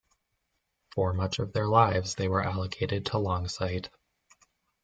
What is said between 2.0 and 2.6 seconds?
they were